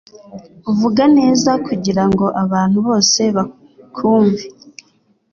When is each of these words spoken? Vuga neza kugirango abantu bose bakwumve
Vuga 0.79 1.03
neza 1.17 1.51
kugirango 1.65 2.25
abantu 2.43 2.77
bose 2.87 3.21
bakwumve 3.35 4.45